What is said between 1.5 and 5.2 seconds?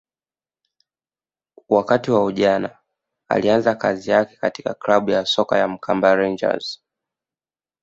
wakati wa ujana alianza kazi yake katika klabu